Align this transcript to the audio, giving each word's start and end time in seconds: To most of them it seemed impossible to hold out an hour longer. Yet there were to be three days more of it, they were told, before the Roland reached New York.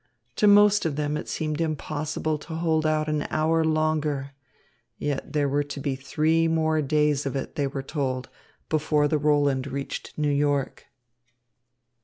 To 0.37 0.47
most 0.47 0.83
of 0.83 0.95
them 0.95 1.15
it 1.15 1.27
seemed 1.29 1.61
impossible 1.61 2.39
to 2.39 2.55
hold 2.55 2.87
out 2.87 3.07
an 3.07 3.27
hour 3.29 3.63
longer. 3.63 4.31
Yet 4.97 5.33
there 5.33 5.47
were 5.47 5.61
to 5.61 5.79
be 5.79 5.95
three 5.95 6.47
days 6.47 6.47
more 6.55 6.77
of 6.79 7.35
it, 7.35 7.53
they 7.53 7.67
were 7.67 7.83
told, 7.83 8.27
before 8.67 9.07
the 9.07 9.19
Roland 9.19 9.67
reached 9.67 10.17
New 10.17 10.31
York. 10.31 10.87